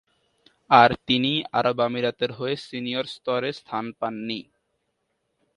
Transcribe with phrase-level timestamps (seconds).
[0.69, 4.39] আর তিনি আরব আমিরাতের হয়ে সিনিয়র স্তরে স্থান পাননি।